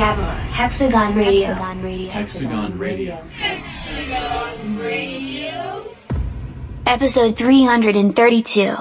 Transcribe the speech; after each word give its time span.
Don 0.00 0.16
Diablo's 0.16 0.56
Hexagon 0.56 1.14
Radio. 1.14 1.52
Hexagon 2.08 2.78
Radio. 2.78 3.16
Hexagon 3.34 4.78
Radio. 4.78 5.94
Episode 6.86 7.36
332. 7.36 8.76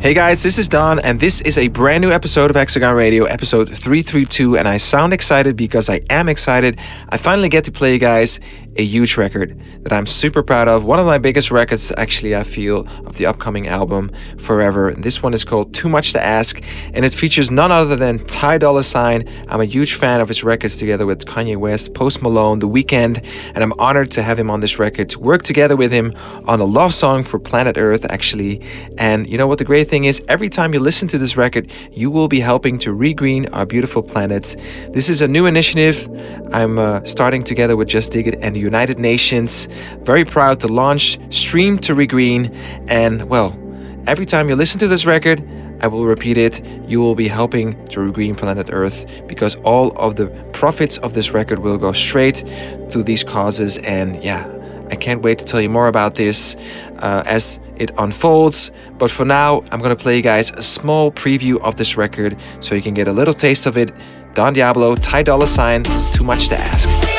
Hey 0.00 0.12
guys, 0.12 0.42
this 0.42 0.58
is 0.58 0.68
Don, 0.68 0.98
and 0.98 1.18
this 1.18 1.40
is 1.40 1.56
a 1.56 1.68
brand 1.68 2.02
new 2.02 2.10
episode 2.10 2.50
of 2.50 2.56
Hexagon 2.56 2.94
Radio, 2.94 3.24
episode 3.24 3.68
332. 3.68 4.58
And 4.58 4.68
I 4.68 4.76
sound 4.76 5.14
excited 5.14 5.56
because 5.56 5.88
I 5.88 6.02
am 6.10 6.28
excited. 6.28 6.78
I 7.08 7.16
finally 7.16 7.48
get 7.48 7.64
to 7.64 7.72
play 7.72 7.94
you 7.94 7.98
guys 7.98 8.38
a 8.78 8.84
huge 8.84 9.16
record 9.16 9.58
that 9.82 9.92
I'm 9.92 10.06
super 10.06 10.42
proud 10.42 10.68
of. 10.68 10.84
One 10.84 10.98
of 10.98 11.06
my 11.06 11.18
biggest 11.18 11.50
records, 11.50 11.92
actually, 11.96 12.36
I 12.36 12.42
feel, 12.42 12.86
of 13.06 13.16
the 13.16 13.26
upcoming 13.26 13.68
album, 13.68 14.10
Forever. 14.38 14.92
This 14.92 15.22
one 15.22 15.34
is 15.34 15.44
called 15.44 15.74
Too 15.74 15.88
Much 15.88 16.12
to 16.12 16.22
Ask, 16.22 16.62
and 16.92 17.04
it 17.04 17.12
features 17.12 17.50
none 17.50 17.72
other 17.72 17.96
than 17.96 18.18
Ty 18.26 18.58
Dolla 18.58 18.84
Sign. 18.84 19.28
I'm 19.48 19.60
a 19.60 19.64
huge 19.64 19.94
fan 19.94 20.20
of 20.20 20.28
his 20.28 20.44
records 20.44 20.78
together 20.78 21.06
with 21.06 21.24
Kanye 21.24 21.56
West, 21.56 21.94
Post 21.94 22.22
Malone, 22.22 22.58
The 22.58 22.68
Weeknd, 22.68 23.24
and 23.54 23.64
I'm 23.64 23.72
honored 23.78 24.10
to 24.12 24.22
have 24.22 24.38
him 24.38 24.50
on 24.50 24.60
this 24.60 24.78
record, 24.78 25.08
to 25.10 25.20
work 25.20 25.42
together 25.42 25.76
with 25.76 25.92
him 25.92 26.12
on 26.46 26.60
a 26.60 26.64
love 26.64 26.92
song 26.92 27.24
for 27.24 27.38
planet 27.38 27.78
Earth, 27.78 28.04
actually. 28.10 28.62
And 28.98 29.28
you 29.28 29.38
know 29.38 29.46
what 29.46 29.58
the 29.58 29.64
great 29.64 29.86
thing 29.86 30.04
is? 30.04 30.22
Every 30.28 30.48
time 30.48 30.74
you 30.74 30.80
listen 30.80 31.08
to 31.08 31.18
this 31.18 31.36
record, 31.36 31.70
you 31.92 32.10
will 32.10 32.28
be 32.28 32.40
helping 32.40 32.78
to 32.80 32.90
regreen 32.90 33.48
our 33.52 33.66
beautiful 33.66 34.02
planet. 34.02 34.56
This 34.92 35.08
is 35.08 35.22
a 35.22 35.28
new 35.28 35.46
initiative 35.46 36.08
I'm 36.52 36.78
uh, 36.78 37.02
starting 37.04 37.42
together 37.42 37.76
with 37.76 37.88
Just 37.88 38.12
Dig 38.12 38.28
It 38.28 38.38
and 38.40 38.54
the 38.54 38.60
United 38.72 38.98
Nations. 38.98 39.68
Very 40.02 40.24
proud 40.24 40.60
to 40.60 40.68
launch 40.68 41.18
Stream 41.32 41.78
to 41.86 41.94
Regreen. 41.94 42.42
And 42.88 43.28
well, 43.28 43.50
every 44.06 44.26
time 44.26 44.48
you 44.48 44.56
listen 44.56 44.78
to 44.80 44.88
this 44.88 45.06
record, 45.06 45.38
I 45.80 45.88
will 45.88 46.06
repeat 46.06 46.38
it, 46.38 46.64
you 46.88 47.00
will 47.00 47.14
be 47.14 47.28
helping 47.28 47.66
to 47.86 48.00
regreen 48.00 48.34
planet 48.34 48.70
Earth 48.72 48.98
because 49.26 49.56
all 49.56 49.86
of 49.98 50.16
the 50.16 50.28
profits 50.52 50.96
of 50.98 51.12
this 51.12 51.32
record 51.32 51.58
will 51.58 51.78
go 51.78 51.92
straight 51.92 52.38
to 52.90 53.02
these 53.02 53.22
causes. 53.22 53.78
And 53.78 54.22
yeah, 54.24 54.42
I 54.90 54.96
can't 54.96 55.22
wait 55.22 55.38
to 55.38 55.44
tell 55.44 55.60
you 55.60 55.68
more 55.68 55.88
about 55.88 56.14
this 56.14 56.56
uh, 56.98 57.22
as 57.26 57.60
it 57.76 57.90
unfolds. 57.98 58.70
But 58.98 59.10
for 59.10 59.26
now, 59.26 59.62
I'm 59.70 59.80
gonna 59.80 59.96
play 59.96 60.16
you 60.16 60.22
guys 60.22 60.50
a 60.50 60.62
small 60.62 61.12
preview 61.12 61.60
of 61.60 61.76
this 61.76 61.96
record 61.96 62.36
so 62.60 62.74
you 62.74 62.82
can 62.82 62.94
get 62.94 63.08
a 63.08 63.12
little 63.12 63.34
taste 63.34 63.66
of 63.66 63.76
it. 63.76 63.92
Don 64.34 64.54
Diablo, 64.54 64.94
Ty 64.94 65.22
Dolla 65.24 65.46
Sign, 65.46 65.82
Too 66.12 66.24
Much 66.24 66.48
to 66.48 66.58
Ask. 66.58 67.15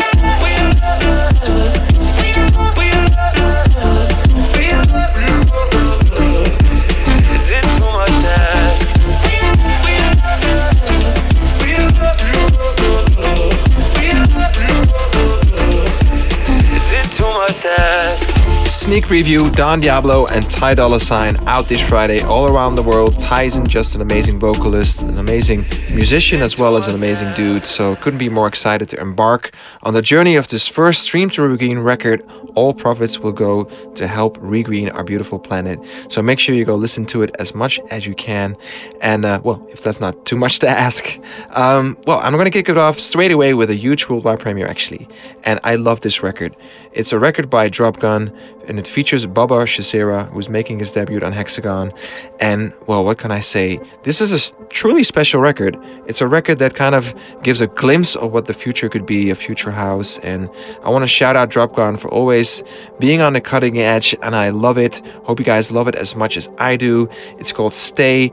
Ask? 17.77 18.26
Sneak 18.67 19.05
preview 19.05 19.49
Don 19.55 19.79
Diablo 19.79 20.27
and 20.27 20.51
Ty 20.51 20.73
Dolla 20.73 20.99
Sign 20.99 21.37
out 21.47 21.69
this 21.69 21.79
Friday 21.79 22.19
all 22.19 22.53
around 22.53 22.75
the 22.75 22.83
world. 22.83 23.17
Ty 23.17 23.43
isn't 23.43 23.69
just 23.69 23.95
an 23.95 24.01
amazing 24.01 24.41
vocalist, 24.41 24.99
an 24.99 25.17
amazing 25.17 25.65
musician, 25.89 26.41
as 26.41 26.57
well 26.57 26.75
as 26.75 26.89
an 26.89 26.95
amazing 26.95 27.33
dude. 27.33 27.65
So 27.65 27.95
couldn't 27.95 28.19
be 28.19 28.27
more 28.27 28.45
excited 28.45 28.89
to 28.89 28.99
embark 28.99 29.55
on 29.83 29.93
the 29.93 30.01
journey 30.01 30.35
of 30.35 30.49
this 30.49 30.67
first 30.67 31.03
Stream 31.03 31.29
to 31.31 31.43
Regreen 31.43 31.81
record. 31.81 32.21
All 32.55 32.73
profits 32.73 33.19
will 33.19 33.31
go 33.31 33.63
to 33.95 34.05
help 34.05 34.37
regreen 34.37 34.93
our 34.93 35.05
beautiful 35.05 35.39
planet. 35.39 35.79
So 36.09 36.21
make 36.21 36.37
sure 36.37 36.53
you 36.53 36.65
go 36.65 36.75
listen 36.75 37.05
to 37.07 37.21
it 37.21 37.33
as 37.39 37.55
much 37.55 37.79
as 37.89 38.05
you 38.05 38.15
can. 38.15 38.57
And 39.01 39.23
uh, 39.23 39.39
well, 39.45 39.65
if 39.69 39.81
that's 39.81 40.01
not 40.01 40.25
too 40.25 40.35
much 40.35 40.59
to 40.59 40.67
ask, 40.67 41.17
um, 41.51 41.97
well, 42.05 42.19
I'm 42.19 42.33
gonna 42.35 42.49
kick 42.49 42.67
it 42.67 42.77
off 42.77 42.99
straight 42.99 43.31
away 43.31 43.53
with 43.53 43.69
a 43.69 43.75
huge 43.75 44.09
worldwide 44.09 44.41
premiere 44.41 44.67
actually. 44.67 45.07
And 45.45 45.61
I 45.63 45.75
love 45.75 46.01
this 46.01 46.21
record. 46.21 46.53
It's 46.91 47.13
a 47.13 47.19
record 47.19 47.49
by 47.49 47.69
Dropgun 47.69 48.35
and 48.67 48.79
it 48.79 48.87
features 48.87 49.25
Baba 49.25 49.55
Shazera, 49.65 50.29
who's 50.29 50.49
making 50.49 50.79
his 50.79 50.91
debut 50.91 51.21
on 51.21 51.31
Hexagon. 51.31 51.91
And, 52.39 52.73
well, 52.87 53.03
what 53.03 53.17
can 53.17 53.31
I 53.31 53.39
say? 53.39 53.79
This 54.03 54.21
is 54.21 54.31
a 54.33 54.65
truly 54.67 55.03
special 55.03 55.41
record. 55.41 55.77
It's 56.07 56.21
a 56.21 56.27
record 56.27 56.59
that 56.59 56.75
kind 56.75 56.95
of 56.95 57.15
gives 57.43 57.61
a 57.61 57.67
glimpse 57.67 58.15
of 58.15 58.31
what 58.31 58.45
the 58.45 58.53
future 58.53 58.89
could 58.89 59.05
be, 59.05 59.29
a 59.29 59.35
future 59.35 59.71
house. 59.71 60.17
And 60.19 60.49
I 60.83 60.89
want 60.89 61.03
to 61.03 61.07
shout 61.07 61.35
out 61.35 61.49
Dropgun 61.49 61.99
for 61.99 62.09
always 62.09 62.63
being 62.99 63.21
on 63.21 63.33
the 63.33 63.41
cutting 63.41 63.79
edge, 63.79 64.15
and 64.21 64.35
I 64.35 64.49
love 64.49 64.77
it. 64.77 65.01
Hope 65.23 65.39
you 65.39 65.45
guys 65.45 65.71
love 65.71 65.87
it 65.87 65.95
as 65.95 66.15
much 66.15 66.37
as 66.37 66.49
I 66.57 66.75
do. 66.75 67.09
It's 67.39 67.53
called 67.53 67.73
Stay. 67.73 68.31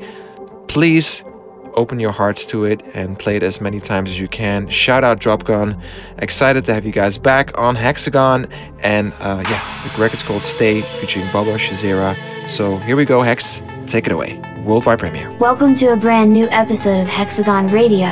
Please 0.67 1.25
open 1.75 2.01
your 2.01 2.13
hearts 2.13 2.47
to 2.47 2.65
it 2.65 2.83
and 2.95 3.19
play 3.19 3.37
it 3.37 3.43
as 3.43 3.61
many 3.61 3.81
times 3.81 4.11
as 4.11 4.21
you 4.21 4.29
can. 4.29 4.69
Shout 4.69 5.05
out 5.05 5.21
Dropgun. 5.21 5.81
Excited 6.19 6.65
to 6.65 6.75
have 6.75 6.85
you 6.85 6.93
guys 6.93 7.19
back 7.19 7.57
on 7.59 7.75
Hexagon. 7.75 8.47
And 8.81 9.13
uh, 9.21 9.43
yeah, 9.49 9.63
the 9.85 10.03
record's 10.03 10.23
called 10.23 10.43
Stay 10.43 10.81
featuring 10.81 11.27
Baba 11.33 11.53
Shazera. 11.55 12.15
So 12.49 12.77
here 12.79 12.97
we 12.97 13.05
go, 13.05 13.23
Hex. 13.23 13.63
Take 13.87 14.07
it 14.07 14.13
away. 14.13 14.41
Worldwide 14.65 14.99
premiere. 14.99 15.31
Welcome 15.39 15.75
to 15.77 15.93
a 15.93 15.97
brand 15.97 16.33
new 16.33 16.49
episode 16.51 17.03
of 17.03 17.09
Hexagon 17.09 17.69
Radio. 17.69 18.09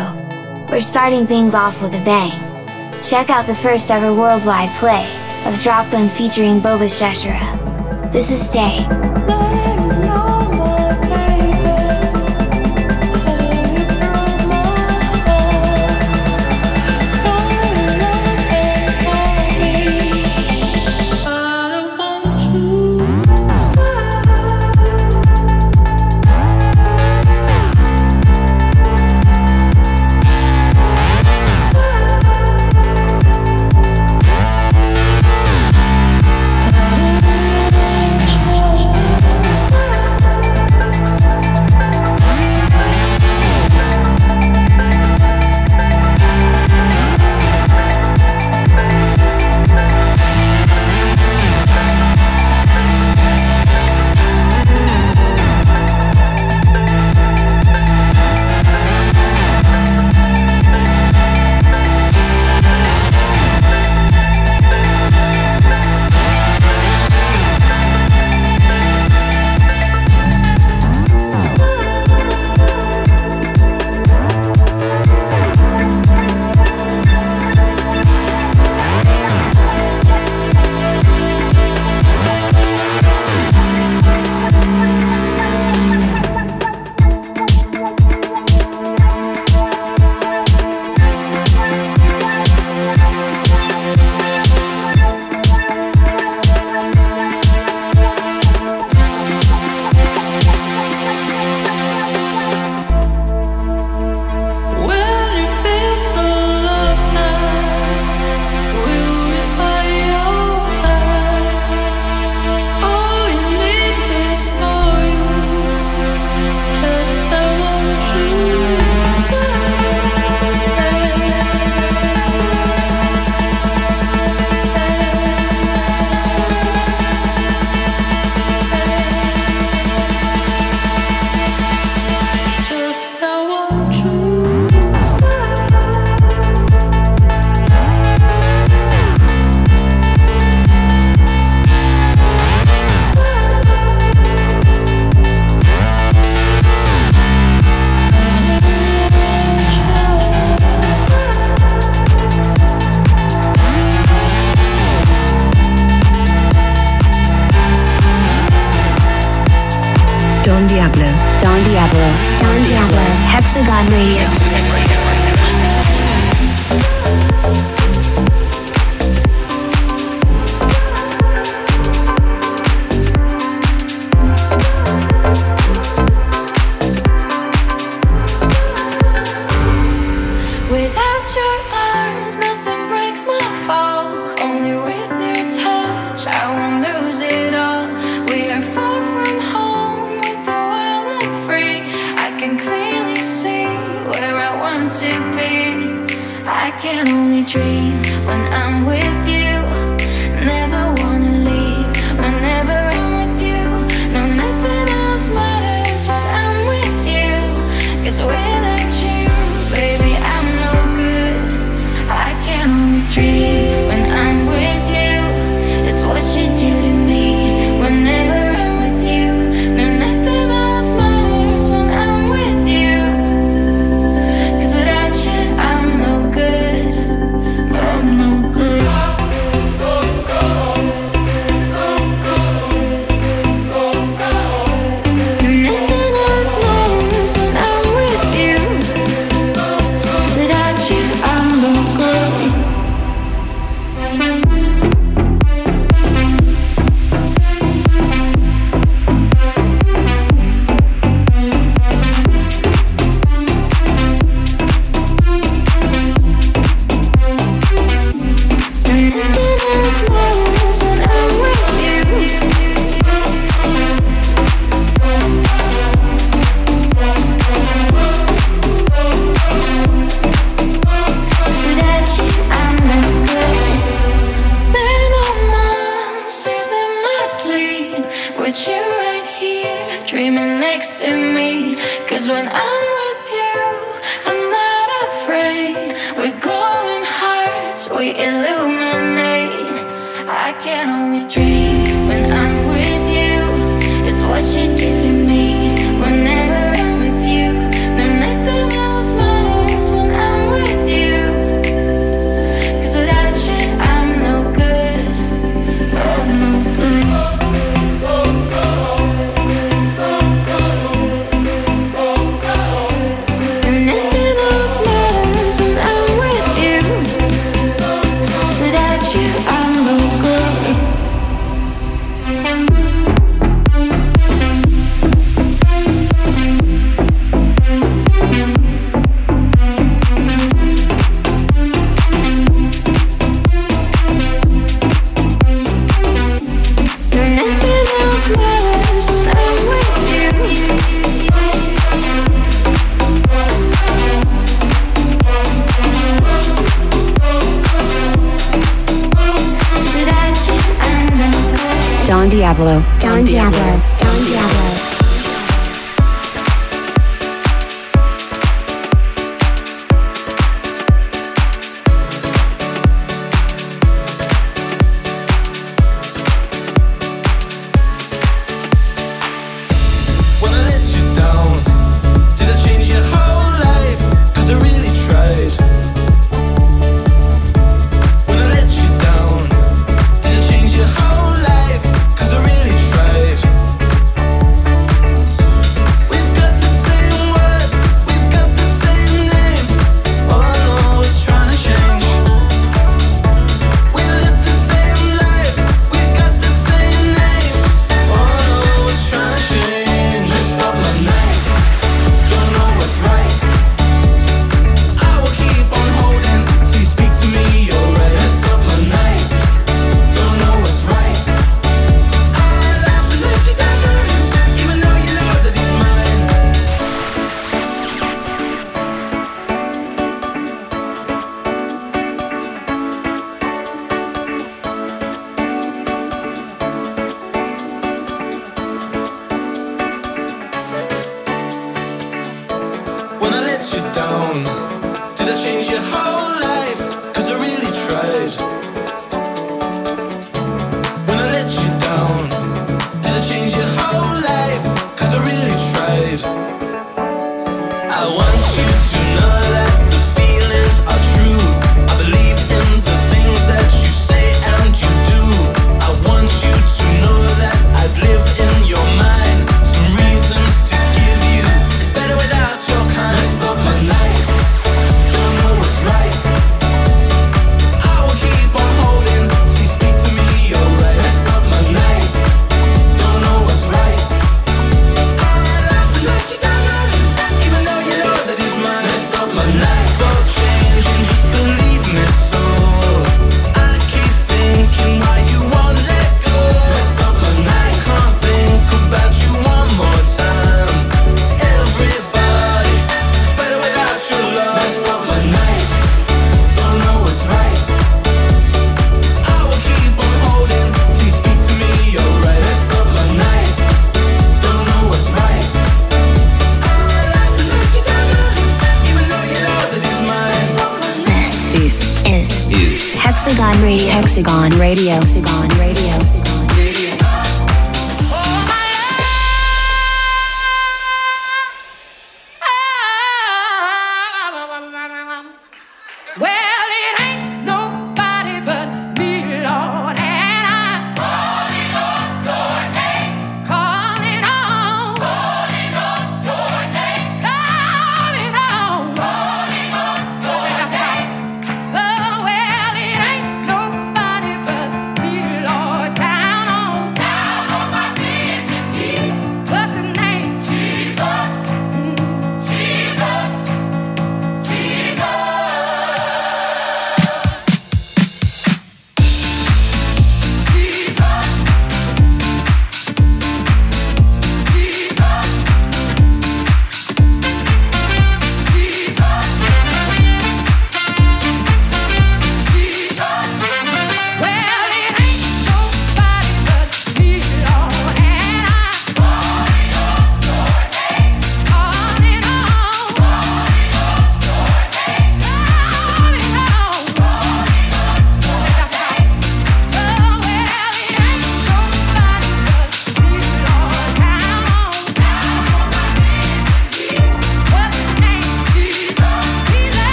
We're 0.70 0.82
starting 0.82 1.26
things 1.26 1.54
off 1.54 1.80
with 1.82 1.94
a 1.94 2.04
bang. 2.04 2.32
Check 3.02 3.30
out 3.30 3.46
the 3.46 3.54
first 3.54 3.90
ever 3.90 4.14
worldwide 4.14 4.70
play 4.78 5.04
of 5.46 5.54
Dropgun 5.56 6.08
featuring 6.10 6.60
Boba 6.60 6.88
Shashara. 6.88 8.12
This 8.12 8.30
is. 8.30 8.48
Stay. 8.48 9.61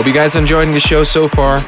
Hope 0.00 0.06
you 0.06 0.14
guys 0.14 0.34
are 0.34 0.38
enjoying 0.38 0.72
the 0.72 0.80
show 0.80 1.04
so 1.04 1.28
far. 1.28 1.58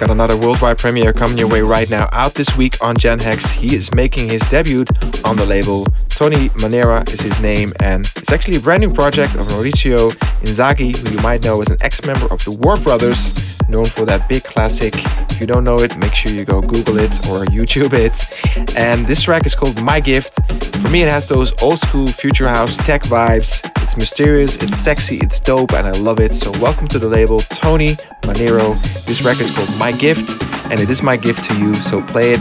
Got 0.00 0.10
another 0.10 0.34
worldwide 0.34 0.78
premiere 0.78 1.12
coming 1.12 1.36
your 1.36 1.46
way 1.46 1.60
right 1.60 1.90
now, 1.90 2.08
out 2.10 2.32
this 2.32 2.56
week 2.56 2.82
on 2.82 2.96
Gen 2.96 3.18
Hex. 3.18 3.50
He 3.50 3.76
is 3.76 3.92
making 3.92 4.30
his 4.30 4.40
debut 4.48 4.86
on 5.26 5.36
the 5.36 5.44
label. 5.44 5.84
Tony 6.08 6.48
Manero 6.56 7.06
is 7.12 7.20
his 7.20 7.38
name, 7.42 7.74
and 7.80 8.06
it's 8.16 8.32
actually 8.32 8.56
a 8.56 8.60
brand 8.60 8.80
new 8.80 8.90
project 8.90 9.34
of 9.34 9.42
Mauricio 9.48 10.08
Inzaghi, 10.40 10.96
who 10.96 11.14
you 11.14 11.20
might 11.20 11.44
know 11.44 11.60
as 11.60 11.68
an 11.68 11.76
ex-member 11.82 12.32
of 12.32 12.42
the 12.46 12.52
War 12.52 12.78
Brothers, 12.78 13.60
known 13.68 13.84
for 13.84 14.06
that 14.06 14.26
big 14.26 14.42
classic. 14.42 14.94
If 15.30 15.38
you 15.42 15.46
don't 15.46 15.64
know 15.64 15.76
it, 15.76 15.98
make 15.98 16.14
sure 16.14 16.32
you 16.32 16.46
go 16.46 16.62
Google 16.62 16.96
it 16.96 17.12
or 17.28 17.44
YouTube 17.52 17.92
it. 17.92 18.74
And 18.78 19.06
this 19.06 19.20
track 19.20 19.44
is 19.44 19.54
called 19.54 19.82
My 19.82 20.00
Gift. 20.00 20.38
For 20.82 20.90
me, 20.90 21.02
it 21.02 21.08
has 21.08 21.26
those 21.26 21.52
old 21.62 21.78
school 21.78 22.06
future 22.06 22.48
house 22.48 22.76
tech 22.76 23.02
vibes. 23.02 23.64
It's 23.82 23.96
mysterious, 23.96 24.56
it's 24.56 24.76
sexy, 24.76 25.16
it's 25.16 25.40
dope, 25.40 25.72
and 25.72 25.86
I 25.86 25.92
love 25.92 26.20
it. 26.20 26.34
So, 26.34 26.50
welcome 26.60 26.86
to 26.88 26.98
the 26.98 27.08
label, 27.08 27.40
Tony 27.40 27.94
Manero. 28.22 28.74
This 29.06 29.22
record's 29.22 29.50
called 29.50 29.74
My 29.78 29.92
Gift, 29.92 30.42
and 30.70 30.78
it 30.78 30.90
is 30.90 31.02
my 31.02 31.16
gift 31.16 31.44
to 31.44 31.58
you. 31.58 31.74
So, 31.74 32.02
play 32.02 32.32
it 32.32 32.40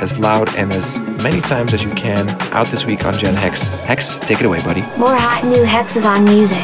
as 0.00 0.18
loud 0.18 0.54
and 0.56 0.72
as 0.72 0.98
many 1.22 1.40
times 1.40 1.72
as 1.72 1.82
you 1.82 1.90
can 1.90 2.28
out 2.52 2.66
this 2.68 2.86
week 2.86 3.04
on 3.04 3.14
Gen 3.14 3.34
Hex. 3.34 3.68
Hex, 3.84 4.16
take 4.18 4.40
it 4.40 4.46
away, 4.46 4.62
buddy. 4.62 4.82
More 4.98 5.16
hot 5.16 5.44
new 5.44 5.64
Hexagon 5.64 6.24
music. 6.24 6.58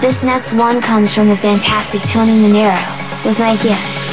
This 0.00 0.22
next 0.22 0.52
one 0.52 0.80
comes 0.80 1.14
from 1.14 1.28
the 1.28 1.36
fantastic 1.36 2.02
Tony 2.02 2.32
Manero 2.32 3.24
with 3.24 3.38
my 3.38 3.56
gift. 3.62 4.11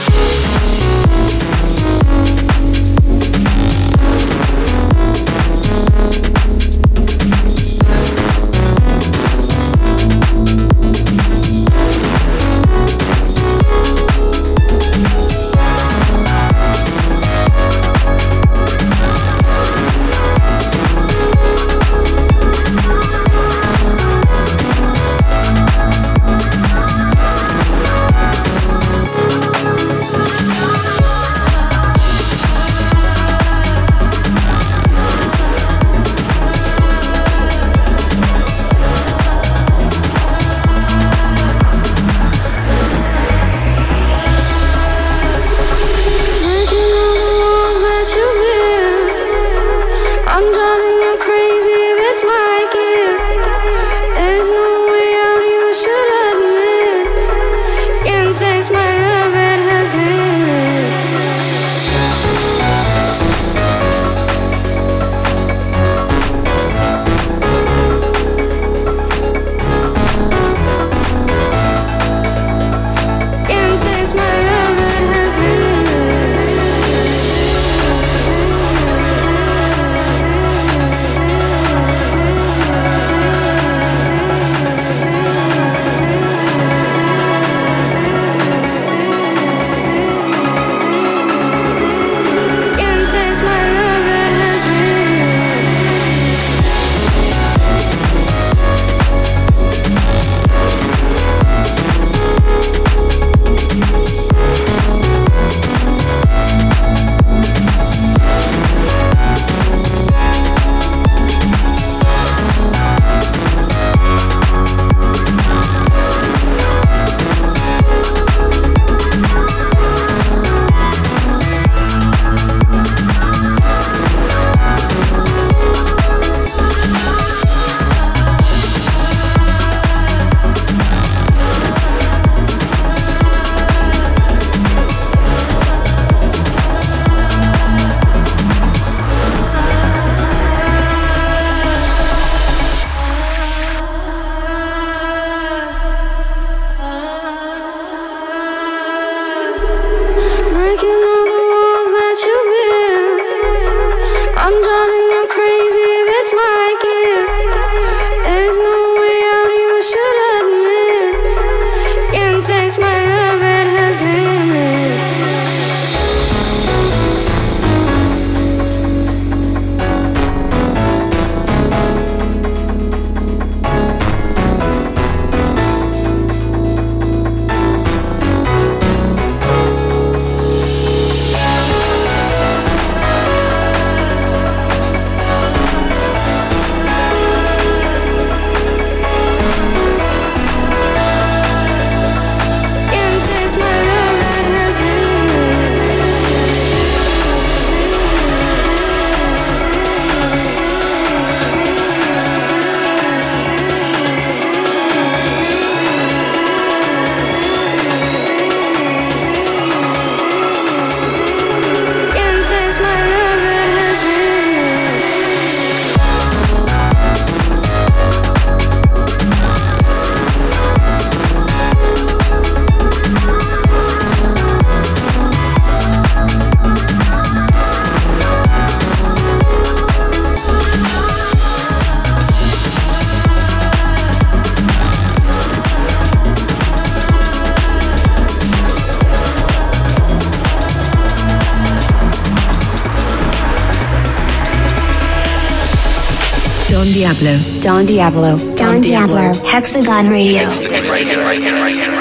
Don 247.61 247.85
Diablo. 247.85 248.37
Don 248.55 248.79
Diablo. 248.79 249.33
Hexagon 249.43 250.09
Radio. 250.09 250.39
Hexagon 250.39 251.98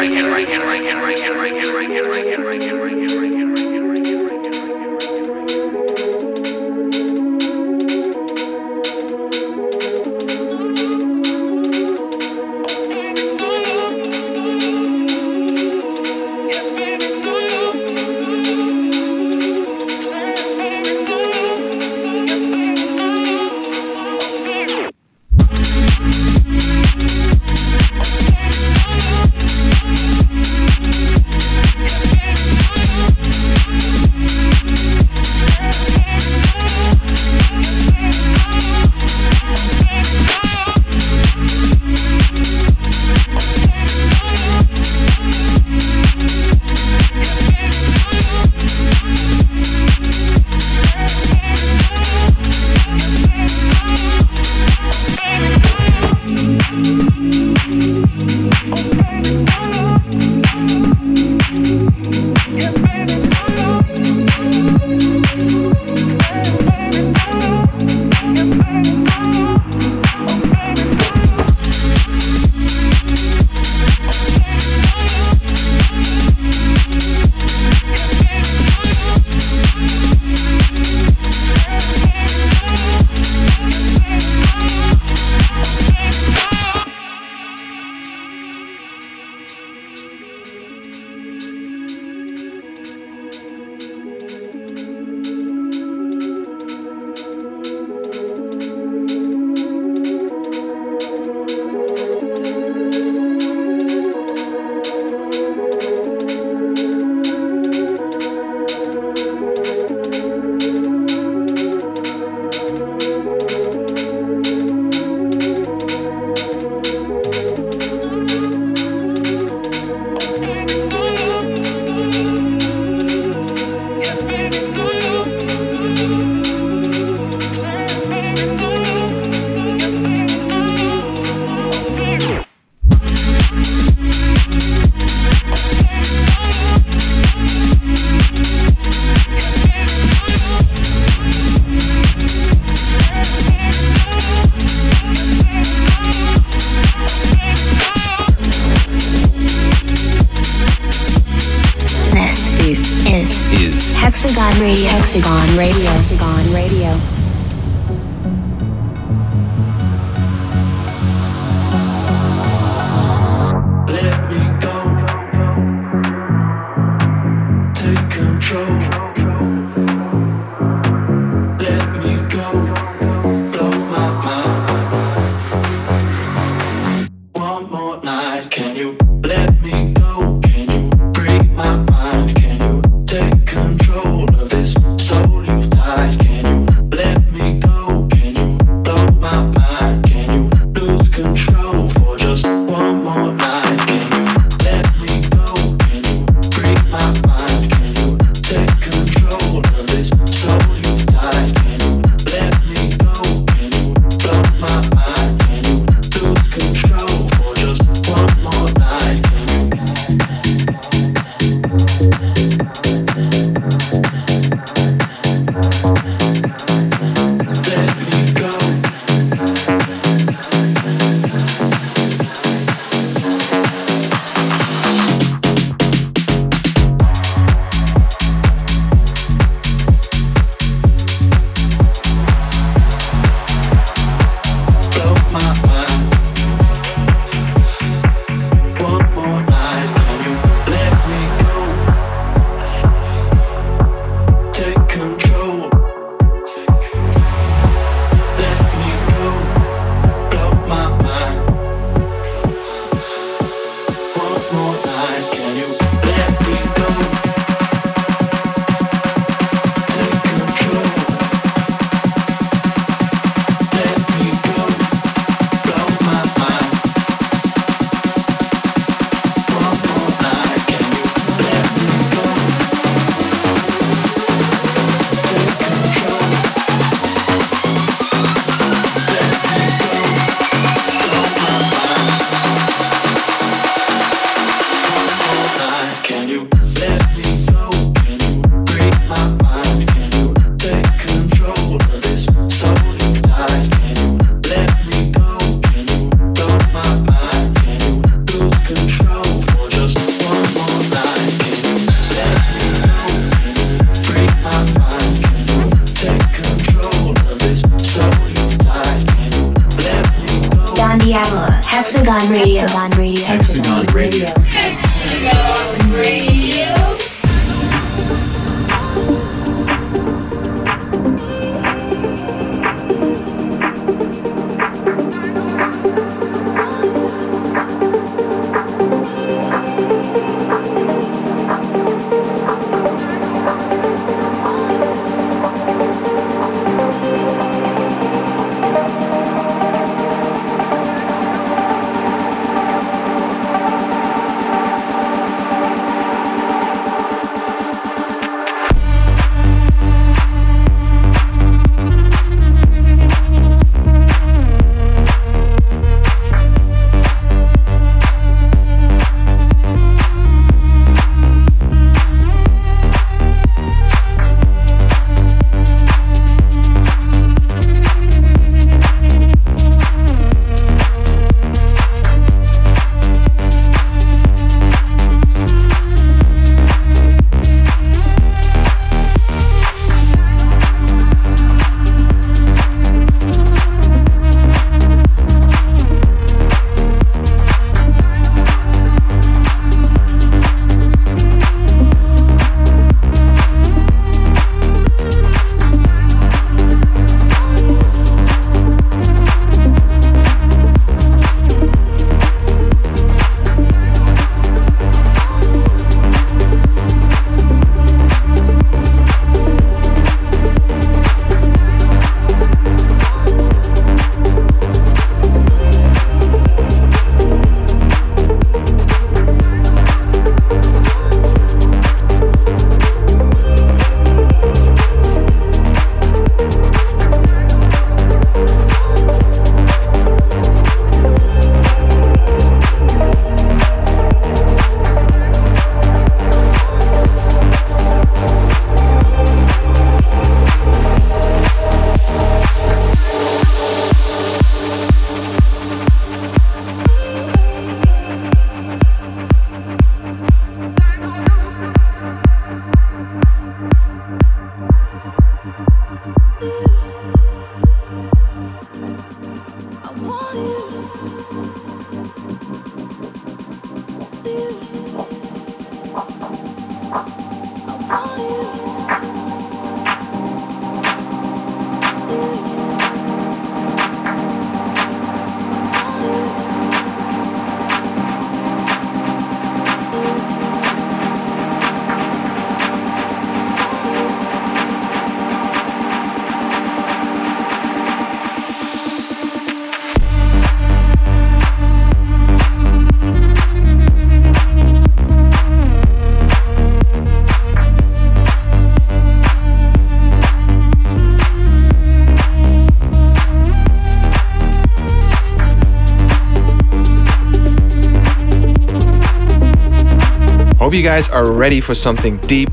you 510.78 510.84
guys 510.84 511.08
are 511.08 511.32
ready 511.32 511.60
for 511.60 511.74
something 511.74 512.18
deep, 512.18 512.50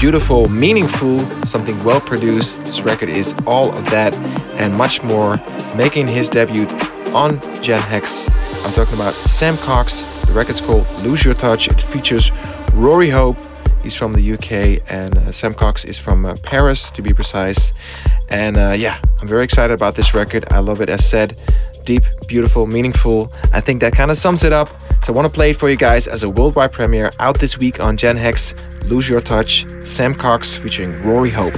beautiful, 0.00 0.48
meaningful, 0.48 1.20
something 1.46 1.80
well 1.84 2.00
produced. 2.00 2.58
This 2.62 2.80
record 2.80 3.08
is 3.08 3.36
all 3.46 3.72
of 3.72 3.84
that 3.90 4.16
and 4.58 4.74
much 4.74 5.00
more. 5.04 5.36
Making 5.76 6.08
his 6.08 6.28
debut 6.28 6.66
on 7.14 7.40
Gen 7.62 7.80
Hex. 7.80 8.28
I'm 8.64 8.72
talking 8.72 8.94
about 8.94 9.14
Sam 9.14 9.56
Cox. 9.58 10.02
The 10.26 10.32
record's 10.32 10.60
called 10.60 10.90
Lose 11.02 11.24
Your 11.24 11.34
Touch. 11.34 11.68
It 11.68 11.80
features 11.80 12.32
Rory 12.72 13.10
Hope. 13.10 13.36
He's 13.80 13.94
from 13.94 14.12
the 14.12 14.32
UK, 14.32 14.82
and 14.92 15.16
uh, 15.16 15.30
Sam 15.30 15.54
Cox 15.54 15.84
is 15.84 16.00
from 16.00 16.24
uh, 16.24 16.34
Paris, 16.42 16.90
to 16.90 17.00
be 17.00 17.14
precise. 17.14 17.72
And 18.28 18.56
uh, 18.56 18.74
yeah, 18.76 18.98
I'm 19.20 19.28
very 19.28 19.44
excited 19.44 19.72
about 19.72 19.94
this 19.94 20.14
record. 20.14 20.44
I 20.50 20.58
love 20.58 20.80
it, 20.80 20.88
as 20.88 21.08
said. 21.08 21.40
Deep, 21.88 22.04
beautiful, 22.26 22.66
meaningful. 22.66 23.32
I 23.50 23.62
think 23.62 23.80
that 23.80 23.94
kind 23.94 24.10
of 24.10 24.18
sums 24.18 24.44
it 24.44 24.52
up. 24.52 24.68
So 25.02 25.10
I 25.10 25.16
want 25.16 25.26
to 25.26 25.32
play 25.34 25.52
it 25.52 25.56
for 25.56 25.70
you 25.70 25.76
guys 25.76 26.06
as 26.06 26.22
a 26.22 26.28
worldwide 26.28 26.70
premiere 26.70 27.10
out 27.18 27.40
this 27.40 27.56
week 27.56 27.80
on 27.80 27.96
Gen 27.96 28.14
Hex. 28.14 28.54
Lose 28.84 29.08
Your 29.08 29.22
Touch, 29.22 29.64
Sam 29.86 30.14
Cox 30.14 30.54
featuring 30.54 31.02
Rory 31.02 31.30
Hope. 31.30 31.54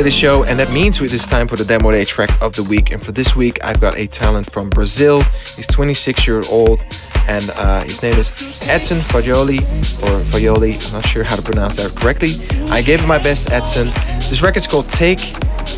The 0.00 0.10
show, 0.10 0.44
and 0.44 0.58
that 0.58 0.72
means 0.72 1.00
it 1.02 1.12
is 1.12 1.26
time 1.26 1.46
for 1.46 1.56
the 1.56 1.64
demo 1.64 1.90
day 1.92 2.06
track 2.06 2.30
of 2.40 2.54
the 2.54 2.62
week. 2.64 2.90
And 2.90 3.04
for 3.04 3.12
this 3.12 3.36
week, 3.36 3.62
I've 3.62 3.82
got 3.82 3.98
a 3.98 4.06
talent 4.06 4.50
from 4.50 4.70
Brazil. 4.70 5.20
He's 5.54 5.66
26 5.66 6.26
years 6.26 6.48
old, 6.48 6.82
and 7.28 7.48
uh, 7.50 7.82
his 7.82 8.02
name 8.02 8.14
is 8.14 8.30
Edson 8.66 8.96
Fagioli 8.96 9.60
or 10.02 10.24
Fagioli. 10.24 10.84
I'm 10.86 10.94
not 10.94 11.06
sure 11.06 11.22
how 11.22 11.36
to 11.36 11.42
pronounce 11.42 11.76
that 11.76 11.94
correctly. 11.94 12.30
I 12.70 12.80
gave 12.80 13.00
him 13.02 13.08
my 13.08 13.18
best, 13.18 13.52
Edson. 13.52 13.88
This 14.30 14.40
record's 14.40 14.66
called 14.66 14.88
Take, 14.88 15.20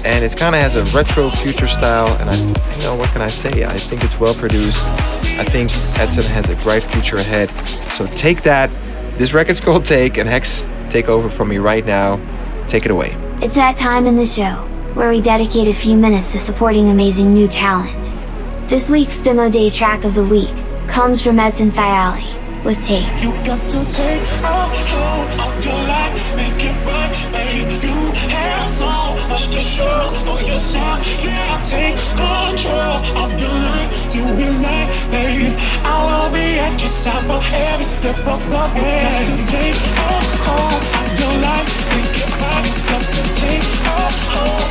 and 0.07 0.25
it 0.25 0.37
kind 0.37 0.55
of 0.55 0.61
has 0.61 0.77
a 0.77 0.85
retro 0.97 1.29
future 1.29 1.67
style. 1.67 2.09
And 2.19 2.31
I, 2.31 2.37
you 2.37 2.83
know, 2.85 2.95
what 2.95 3.11
can 3.11 3.23
I 3.23 3.27
say? 3.27 3.65
I 3.65 3.77
think 3.77 4.05
it's 4.05 4.19
well 4.21 4.35
produced. 4.35 4.87
I 5.37 5.45
think 5.45 5.73
Edson 5.99 6.23
has 6.33 6.49
a 6.49 6.57
bright 6.63 6.85
future 6.85 7.17
ahead. 7.17 7.51
So 7.51 8.07
take 8.07 8.43
that. 8.43 8.71
This 9.19 9.35
record's 9.35 9.61
called 9.61 9.85
Take, 9.85 10.17
and 10.17 10.29
Hex, 10.29 10.69
take 10.91 11.09
over 11.09 11.29
from 11.29 11.49
me 11.49 11.59
right 11.59 11.85
now. 11.85 12.21
Take 12.69 12.85
it 12.85 12.93
away. 12.93 13.32
It's 13.43 13.57
that 13.57 13.77
time 13.77 14.07
in 14.07 14.15
the 14.15 14.25
show, 14.25 14.53
where 14.95 15.11
we 15.11 15.21
dedicate 15.21 15.67
a 15.67 15.75
few 15.75 15.97
minutes 15.97 16.31
to 16.31 16.39
supporting 16.39 16.91
amazing 16.91 17.35
new 17.35 17.49
talent. 17.49 18.15
This 18.69 18.89
week's 18.89 19.21
Demo 19.21 19.51
Day 19.51 19.69
track 19.69 20.05
of 20.05 20.15
the 20.15 20.23
week 20.23 20.55
comes 20.87 21.21
from 21.21 21.41
Edson 21.41 21.73
Fiali 21.73 22.23
with 22.65 22.81
Take. 22.85 23.03
Have 28.31 28.69
so 28.69 28.91
much 29.29 29.47
to 29.49 29.61
show 29.61 30.13
for 30.25 30.41
yourself. 30.43 30.99
Yeah, 31.23 31.63
take 31.63 31.97
control 32.15 32.97
of 33.23 33.31
your 33.41 33.51
life, 33.51 33.91
do 34.11 34.23
it 34.45 34.53
right, 34.63 34.89
babe. 35.11 35.55
I 35.85 35.97
will 36.07 36.31
be 36.33 36.59
at 36.59 36.81
your 36.81 36.91
side 36.91 37.25
for 37.27 37.41
every 37.55 37.85
step 37.85 38.19
of 38.27 38.41
the 38.51 38.63
way. 38.75 39.03
Got 39.03 39.25
to 39.29 39.37
take 39.53 39.77
a 39.77 40.19
hold 40.47 40.83
of 41.01 41.09
your 41.21 41.35
life, 41.47 41.69
make 41.91 42.19
it 42.25 42.33
right. 42.43 42.69
To 43.13 43.23
take 43.41 43.63
a 43.63 44.01
hold 44.33 44.62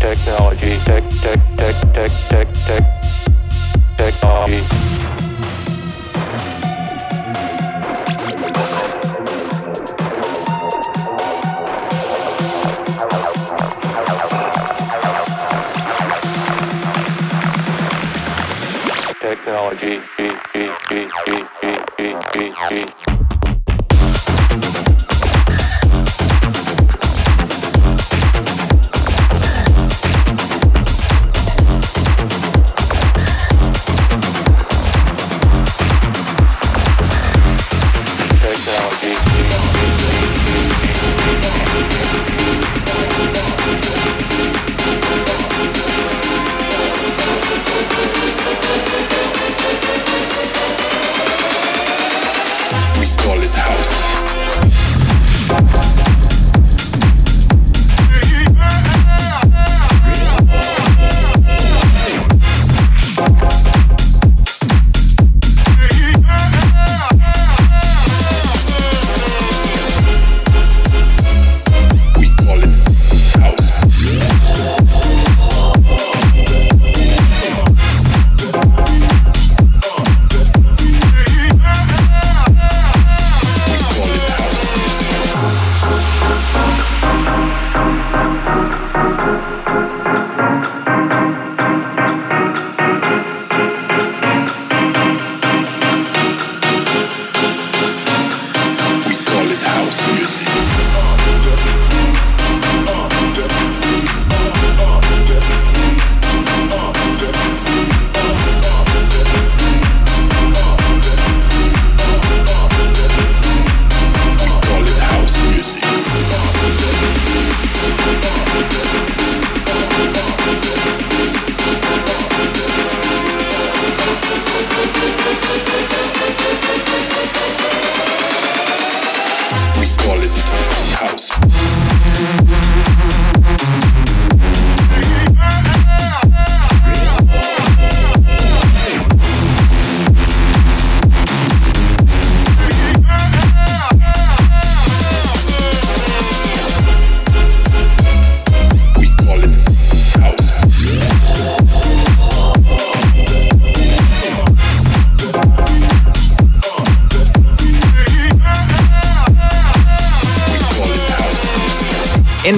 Technology 0.00 0.76
tech 1.56 1.94
tech 1.94 2.10
tech 2.66 2.87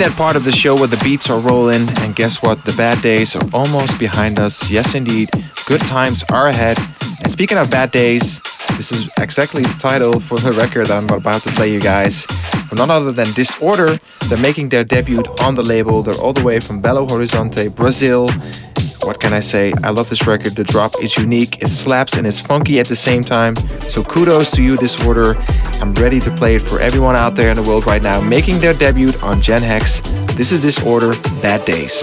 that 0.00 0.16
part 0.16 0.34
of 0.34 0.44
the 0.44 0.52
show 0.52 0.74
where 0.74 0.86
the 0.86 0.96
beats 1.04 1.28
are 1.28 1.38
rolling, 1.38 1.86
and 2.00 2.16
guess 2.16 2.42
what? 2.42 2.64
The 2.64 2.72
bad 2.72 3.02
days 3.02 3.36
are 3.36 3.46
almost 3.52 3.98
behind 3.98 4.38
us. 4.38 4.70
Yes, 4.70 4.94
indeed. 4.94 5.28
Good 5.66 5.82
times 5.82 6.24
are 6.32 6.48
ahead. 6.48 6.78
And 7.22 7.30
speaking 7.30 7.58
of 7.58 7.70
bad 7.70 7.90
days, 7.90 8.40
this 8.76 8.92
is 8.92 9.10
exactly 9.18 9.62
the 9.62 9.76
title 9.78 10.18
for 10.18 10.38
the 10.38 10.52
record 10.52 10.86
that 10.86 10.96
I'm 10.96 11.10
about 11.14 11.42
to 11.42 11.50
play 11.50 11.70
you 11.70 11.80
guys. 11.80 12.24
From 12.68 12.78
none 12.78 12.90
other 12.90 13.12
than 13.12 13.30
Disorder. 13.34 13.98
They're 14.28 14.38
making 14.38 14.70
their 14.70 14.84
debut 14.84 15.22
on 15.42 15.54
the 15.54 15.62
label. 15.62 16.02
They're 16.02 16.20
all 16.20 16.32
the 16.32 16.44
way 16.44 16.60
from 16.60 16.80
Belo 16.80 17.06
Horizonte, 17.06 17.74
Brazil. 17.74 18.28
What 19.04 19.18
can 19.20 19.32
I 19.32 19.40
say? 19.40 19.72
I 19.82 19.90
love 19.90 20.08
this 20.10 20.26
record. 20.26 20.56
The 20.56 20.64
drop 20.64 20.92
is 21.02 21.16
unique, 21.16 21.62
it 21.62 21.68
slaps, 21.68 22.14
and 22.14 22.26
it's 22.26 22.40
funky 22.40 22.78
at 22.80 22.86
the 22.86 22.96
same 22.96 23.24
time. 23.24 23.56
So 23.88 24.04
kudos 24.04 24.50
to 24.52 24.62
you, 24.62 24.76
Disorder. 24.76 25.36
I'm 25.80 25.94
ready 25.94 26.20
to 26.20 26.30
play 26.30 26.56
it 26.56 26.62
for 26.62 26.80
everyone 26.80 27.16
out 27.16 27.34
there 27.34 27.48
in 27.48 27.56
the 27.56 27.62
world 27.62 27.86
right 27.86 28.02
now, 28.02 28.20
making 28.20 28.58
their 28.58 28.74
debut 28.74 29.10
on 29.22 29.40
Gen 29.40 29.62
Hex. 29.62 30.00
This 30.34 30.52
is 30.52 30.60
Disorder, 30.60 31.12
Bad 31.40 31.64
Days. 31.64 32.02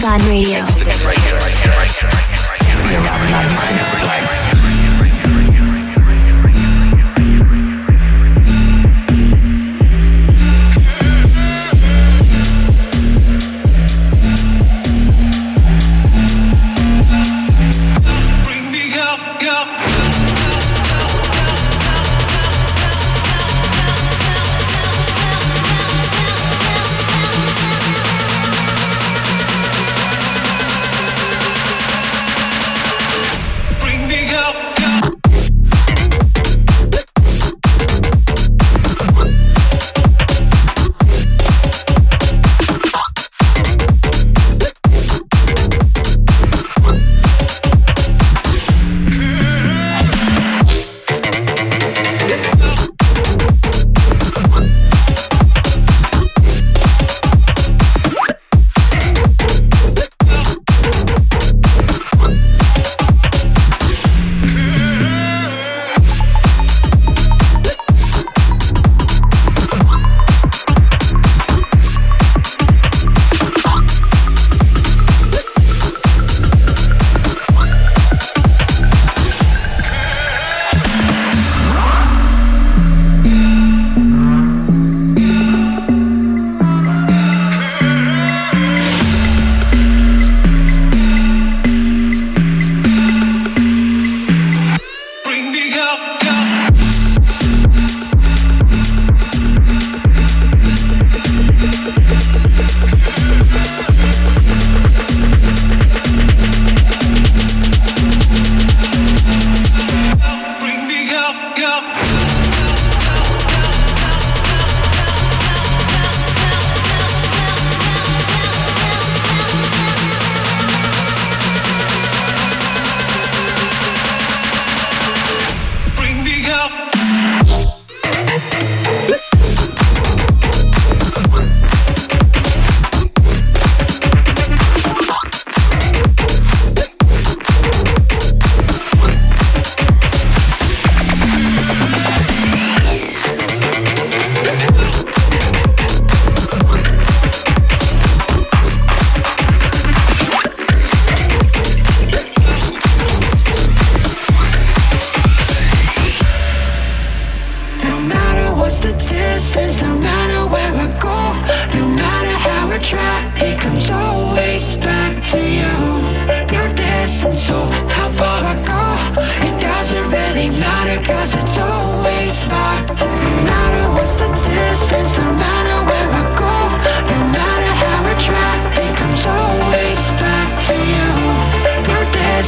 God 0.00 0.20
Radio. 0.22 0.65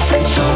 say 0.09 0.25
so 0.25 0.48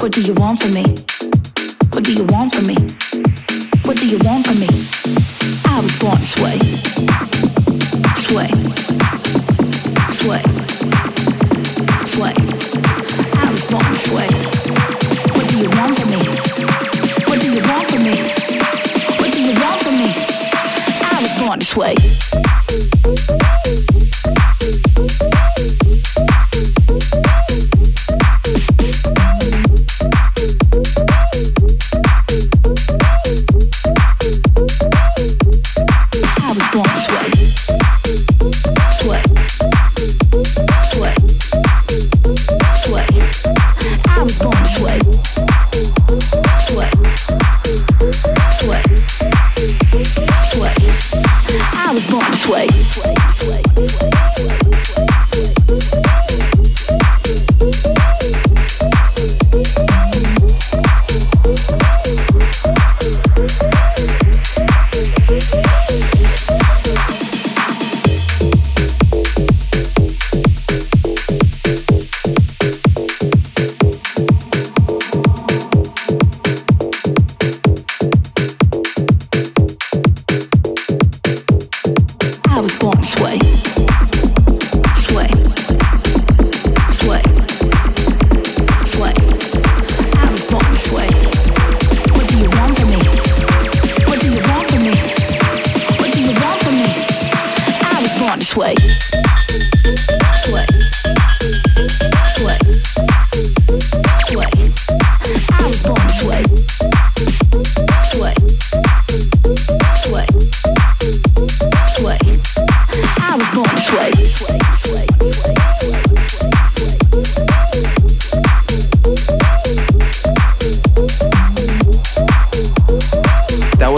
What 0.00 0.12
do 0.12 0.22
you 0.22 0.32
want 0.32 0.62
from 0.62 0.72
me? 0.72 0.99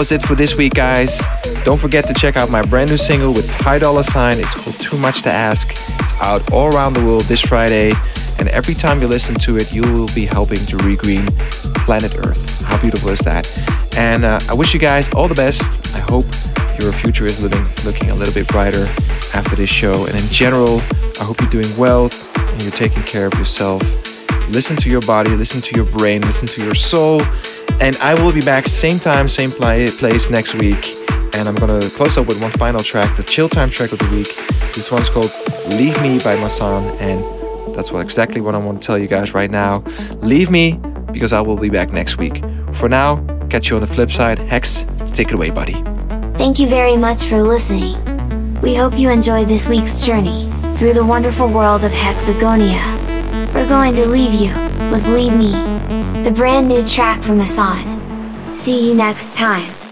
Was 0.03 0.11
it 0.11 0.21
for 0.21 0.35
this 0.35 0.57
week, 0.57 0.73
guys. 0.73 1.23
Don't 1.63 1.79
forget 1.79 2.05
to 2.07 2.13
check 2.13 2.35
out 2.35 2.49
my 2.49 2.61
brand 2.61 2.89
new 2.89 2.97
single 2.97 3.31
with 3.31 3.49
Ty 3.49 3.79
Dolla 3.79 4.03
Sign. 4.03 4.37
It's 4.37 4.53
called 4.53 4.77
Too 4.77 4.97
Much 4.97 5.21
to 5.21 5.29
Ask. 5.29 5.69
It's 5.71 6.13
out 6.21 6.51
all 6.51 6.75
around 6.75 6.91
the 6.91 7.05
world 7.05 7.23
this 7.23 7.39
Friday, 7.39 7.93
and 8.37 8.49
every 8.49 8.73
time 8.73 8.99
you 8.99 9.07
listen 9.07 9.35
to 9.35 9.55
it, 9.55 9.71
you 9.71 9.81
will 9.93 10.09
be 10.13 10.25
helping 10.25 10.57
to 10.65 10.75
regreen 10.79 11.25
planet 11.85 12.17
Earth. 12.17 12.61
How 12.63 12.77
beautiful 12.81 13.11
is 13.11 13.19
that? 13.19 13.47
And 13.95 14.25
uh, 14.25 14.41
I 14.49 14.53
wish 14.53 14.73
you 14.73 14.79
guys 14.81 15.07
all 15.13 15.29
the 15.29 15.35
best. 15.35 15.95
I 15.95 15.99
hope 15.99 16.25
your 16.81 16.91
future 16.91 17.25
is 17.25 17.41
living, 17.41 17.63
looking 17.85 18.09
a 18.09 18.15
little 18.15 18.33
bit 18.33 18.49
brighter 18.49 18.83
after 19.33 19.55
this 19.55 19.69
show. 19.69 20.05
And 20.05 20.19
in 20.19 20.27
general, 20.27 20.79
I 21.21 21.23
hope 21.23 21.39
you're 21.39 21.61
doing 21.61 21.77
well 21.77 22.09
and 22.35 22.61
you're 22.61 22.71
taking 22.73 23.03
care 23.03 23.27
of 23.27 23.35
yourself. 23.35 23.81
Listen 24.49 24.75
to 24.75 24.89
your 24.89 25.01
body, 25.01 25.29
listen 25.29 25.61
to 25.61 25.75
your 25.77 25.85
brain, 25.85 26.19
listen 26.23 26.49
to 26.49 26.61
your 26.61 26.75
soul. 26.75 27.21
And 27.83 27.97
I 27.97 28.13
will 28.13 28.31
be 28.31 28.39
back 28.39 28.65
same 28.65 28.97
time, 28.97 29.27
same 29.27 29.51
place 29.51 30.29
next 30.29 30.55
week. 30.55 30.95
And 31.35 31.49
I'm 31.49 31.55
gonna 31.55 31.81
close 31.89 32.17
up 32.17 32.27
with 32.27 32.41
one 32.41 32.51
final 32.51 32.81
track, 32.81 33.17
the 33.17 33.23
chill 33.23 33.49
time 33.49 33.69
track 33.69 33.91
of 33.91 33.99
the 33.99 34.07
week. 34.09 34.33
This 34.73 34.89
one's 34.89 35.09
called 35.09 35.29
Leave 35.67 36.01
Me 36.01 36.17
by 36.19 36.37
Masan, 36.37 36.97
and 37.01 37.75
that's 37.75 37.91
what 37.91 37.99
exactly 37.99 38.39
what 38.39 38.55
I 38.55 38.59
want 38.59 38.81
to 38.81 38.87
tell 38.87 38.97
you 38.97 39.07
guys 39.07 39.33
right 39.33 39.51
now. 39.51 39.83
Leave 40.21 40.49
me 40.49 40.79
because 41.11 41.33
I 41.33 41.41
will 41.41 41.57
be 41.57 41.69
back 41.69 41.91
next 41.91 42.17
week. 42.17 42.41
For 42.71 42.87
now, 42.87 43.17
catch 43.49 43.69
you 43.69 43.75
on 43.75 43.81
the 43.81 43.87
flip 43.87 44.11
side. 44.11 44.39
Hex, 44.39 44.85
take 45.11 45.27
it 45.27 45.33
away, 45.33 45.49
buddy. 45.49 45.73
Thank 46.37 46.59
you 46.59 46.69
very 46.69 46.95
much 46.95 47.25
for 47.25 47.43
listening. 47.43 47.99
We 48.61 48.75
hope 48.75 48.97
you 48.97 49.09
enjoyed 49.09 49.49
this 49.49 49.67
week's 49.67 50.05
journey 50.05 50.49
through 50.77 50.93
the 50.93 51.03
wonderful 51.03 51.49
world 51.49 51.83
of 51.83 51.91
Hexagonia. 51.91 52.81
We're 53.53 53.67
going 53.67 53.93
to 53.95 54.05
leave 54.07 54.33
you 54.33 54.53
with 54.89 55.05
Leave 55.07 55.35
Me 55.35 56.02
the 56.23 56.31
brand 56.31 56.69
new 56.69 56.85
track 56.87 57.21
from 57.21 57.37
Hassan. 57.37 58.55
See 58.55 58.87
you 58.87 58.93
next 58.93 59.35
time. 59.35 59.82